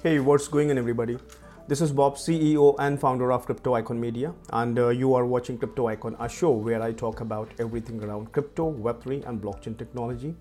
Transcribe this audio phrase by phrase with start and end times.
[0.00, 1.18] Hey, what's going on, everybody?
[1.66, 5.58] This is Bob, CEO and founder of Crypto Ikon Media, and uh, you are watching
[5.58, 10.36] Crypto Ikon, a show where I talk about everything around crypto, Web3, and blockchain technology.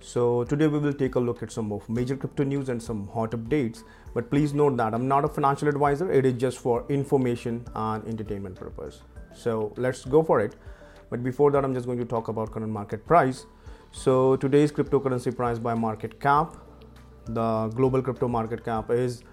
[0.00, 3.08] So, today we will take a look at some of major crypto news and some
[3.08, 3.84] hot updates.
[4.12, 8.06] But please note that I'm not a financial advisor, it is just for information and
[8.06, 9.00] entertainment purpose.
[9.32, 10.56] So, let's go for it.
[11.08, 13.46] But before that, I'm just going to talk about current market price.
[13.92, 16.58] So, today's cryptocurrency price by market cap
[17.26, 19.24] the global crypto market cap is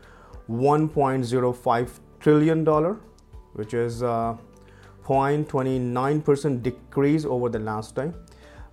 [0.49, 2.97] 1.05 trillion dollar
[3.53, 4.37] which is a
[5.03, 8.13] 0.29% decrease over the last time.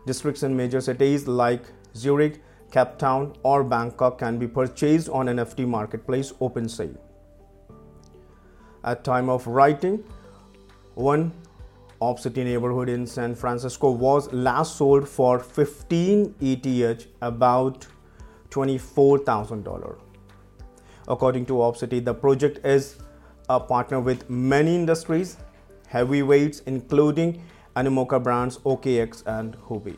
[0.05, 1.63] Districts in major cities like
[1.95, 2.41] Zurich,
[2.71, 6.97] Cape Town, or Bangkok can be purchased on NFT marketplace OpenSea.
[8.85, 10.03] At time of writing,
[10.95, 11.33] one
[12.17, 17.85] City neighborhood in San Francisco was last sold for 15 ETH about
[18.51, 19.97] $24,000.
[21.07, 22.97] According to OrbCity, the project is
[23.49, 25.37] a partner with many industries,
[25.87, 27.41] heavyweights including
[27.75, 29.97] Animoca brands OKX and Huobi.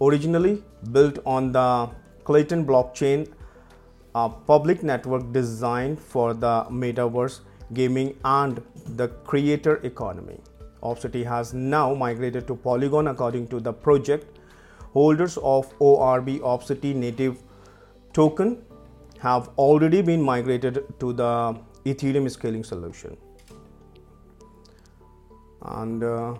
[0.00, 1.90] Originally built on the
[2.24, 3.28] Klaytn blockchain,
[4.14, 7.40] a public network designed for the metaverse,
[7.74, 8.62] gaming, and
[8.96, 10.40] the creator economy.
[10.82, 14.38] OrbCity has now migrated to Polygon according to the project
[14.92, 17.42] holders of ORB OrbCity native
[18.12, 18.62] token
[19.18, 23.16] have already been migrated to the Ethereum scaling solution.
[25.62, 26.34] And uh,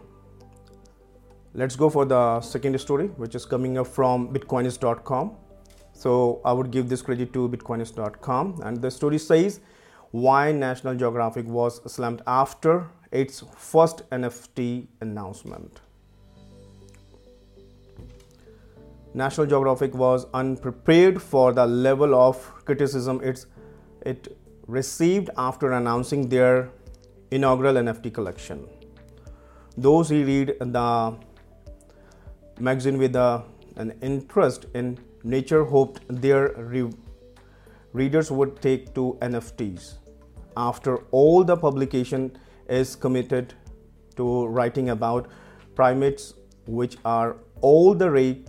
[1.54, 5.36] let's go for the second story, which is coming up from bitcoinist.com.
[5.92, 8.60] So I would give this credit to bitcoinist.com.
[8.64, 9.60] And the story says
[10.10, 15.80] why National Geographic was slammed after its first NFT announcement.
[19.12, 23.46] National Geographic was unprepared for the level of criticism it's,
[24.06, 26.70] it received after announcing their
[27.32, 28.68] inaugural NFT collection.
[29.76, 31.16] Those who read the
[32.60, 33.42] magazine with a,
[33.76, 36.92] an interest in nature hoped their re-
[37.92, 39.94] readers would take to NFTs.
[40.56, 42.36] After all, the publication
[42.68, 43.54] is committed
[44.16, 45.28] to writing about
[45.74, 46.34] primates,
[46.66, 48.44] which are all the rage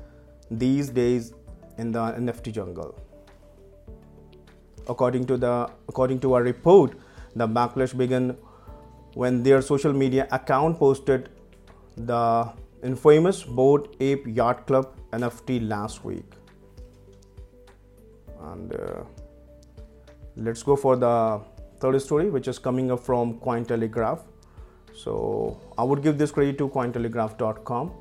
[0.51, 1.33] these days
[1.77, 2.97] in the NFT jungle.
[4.87, 6.97] According to the according to a report,
[7.35, 8.35] the backlash began
[9.13, 11.29] when their social media account posted
[11.95, 12.51] the
[12.83, 16.33] infamous Bored Ape Yacht Club NFT last week.
[18.41, 19.03] And uh,
[20.35, 21.41] let's go for the
[21.79, 24.23] third story, which is coming up from Cointelegraph.
[24.93, 27.91] So I would give this credit to Cointelegraph.com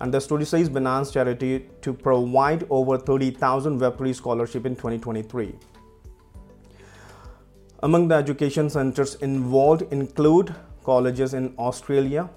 [0.00, 5.54] and the story says Binance charity to provide over 30,000 Web3 scholarship in 2023.
[7.82, 10.54] Among the education centers involved include
[10.84, 12.28] colleges in Australia,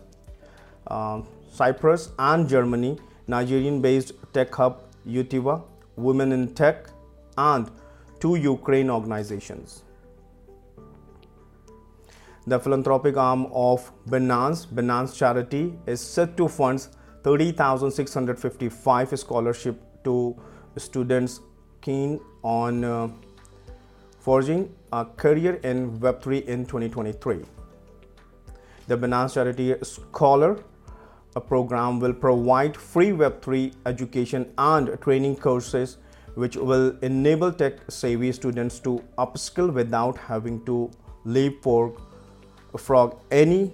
[0.87, 1.21] uh,
[1.51, 5.63] Cyprus, and Germany, Nigerian based tech hub Utiva,
[5.95, 6.87] Women in Tech,
[7.37, 7.71] and
[8.19, 9.83] two Ukraine organizations.
[12.47, 16.87] The philanthropic arm of Binance, Binance Charity, is set to fund
[17.23, 20.35] 30,655 scholarship to
[20.77, 21.39] students
[21.81, 23.09] keen on uh,
[24.19, 27.41] forging a career in Web3 in 2023.
[28.87, 30.63] The Binance Charity Scholar
[31.47, 35.97] program will provide free Web3 education and training courses
[36.35, 40.89] which will enable tech savvy students to upskill without having to
[41.25, 41.95] leap for
[42.77, 43.73] frog any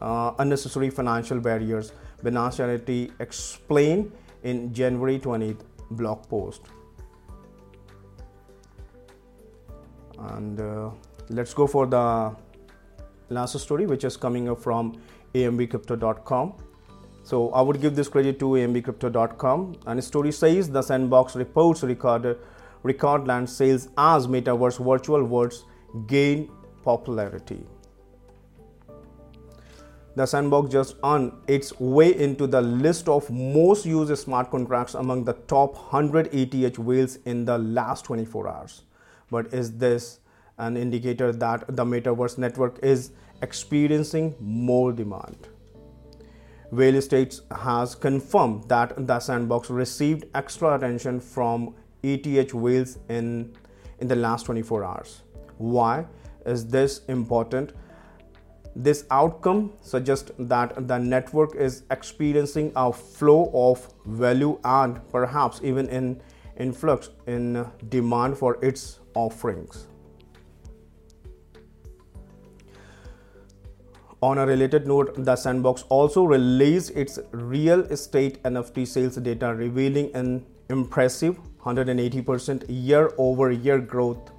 [0.00, 1.92] uh, unnecessary financial barriers.
[2.24, 5.60] Binance Charity explained in January 20th
[5.90, 6.62] blog post.
[10.30, 10.90] and uh,
[11.30, 12.34] let's go for the
[13.28, 14.92] last story which is coming up from
[15.34, 16.54] ambcrypto.com
[17.22, 21.82] so i would give this credit to ambcrypto.com and the story says the sandbox reports
[21.82, 22.38] record
[22.82, 25.64] record land sales as metaverse virtual worlds
[26.06, 26.50] gain
[26.82, 27.64] popularity
[30.14, 35.24] the sandbox just on its way into the list of most used smart contracts among
[35.24, 38.82] the top 100 ETH whales in the last 24 hours
[39.32, 40.20] but is this
[40.58, 45.48] an indicator that the metaverse network is experiencing more demand?
[46.72, 53.54] WhaleStats has confirmed that the sandbox received extra attention from ETH whales in,
[54.00, 55.22] in the last 24 hours.
[55.58, 56.06] Why
[56.46, 57.72] is this important?
[58.74, 65.88] This outcome suggests that the network is experiencing a flow of value and perhaps even
[65.90, 66.22] an
[66.56, 69.88] influx in demand for its offerings.
[74.22, 80.14] On a related note, the Sandbox also released its real estate NFT sales data, revealing
[80.14, 84.30] an impressive 180% year over year growth.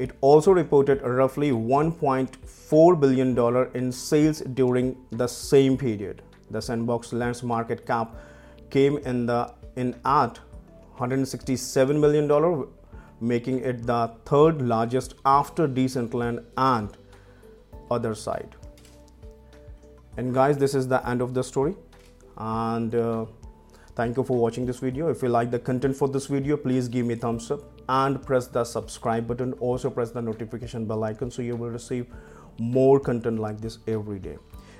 [0.00, 6.22] It also reported roughly $1.4 billion in sales during the same period.
[6.50, 8.16] The Sandbox Land's market cap
[8.70, 10.38] came in, the, in at
[10.98, 12.66] $167 million
[13.20, 16.96] making it the third largest after Decentraland and
[17.90, 18.52] Otherside.
[20.16, 21.76] And guys, this is the end of the story.
[22.38, 23.26] And uh,
[23.94, 25.10] thank you for watching this video.
[25.10, 27.60] If you like the content for this video, please give me a thumbs up
[27.98, 29.52] and press the subscribe button.
[29.54, 32.06] Also press the notification bell icon so you will receive
[32.58, 34.36] more content like this every day.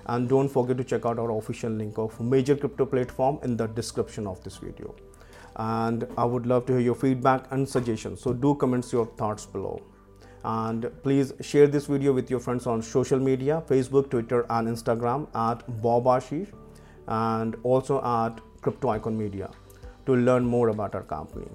[0.06, 3.66] And don't forget to check out our official link of major crypto platform in the
[3.66, 4.94] description of this video
[5.56, 8.20] and I would love to hear your feedback and suggestions.
[8.20, 9.82] So do comments your thoughts below.
[10.42, 15.28] And please share this video with your friends on social media, Facebook, Twitter, and Instagram
[15.34, 16.48] at Bob Ashish
[17.08, 19.50] and also at Crypto Ikon Media
[20.06, 21.48] to learn more about our company.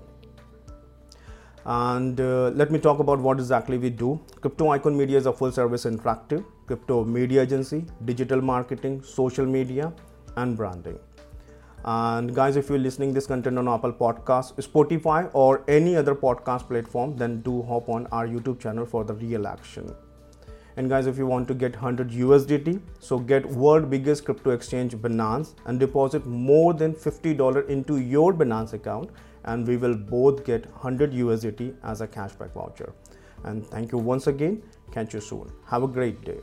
[1.66, 4.20] And uh, let me talk about what exactly we do.
[4.40, 9.94] Crypto Ikon Media is a full service interactive crypto media agency, digital marketing, social media,
[10.38, 10.98] and branding.
[11.84, 16.68] And guys, if you're listening this content on Apple Podcasts, Spotify, or any other podcast
[16.68, 19.96] platform, then do hop on our YouTube channel for the real action.
[20.78, 24.96] And guys, if you want to get 100 USDT, so get world biggest crypto exchange
[24.96, 29.12] Binance and deposit more than $50 into your Binance account,
[29.46, 32.94] and we will both get 100 USDT as a cashback voucher.
[33.44, 34.62] And thank you once again.
[34.92, 35.52] Catch you soon.
[35.68, 36.40] Have a great day.